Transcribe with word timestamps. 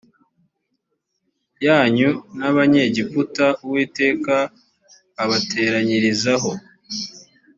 yanyu 1.65 2.09
n 2.37 2.39
abanyegiputa 2.49 3.45
uwiteka 3.63 4.35
abateranyirizaho 5.23 6.51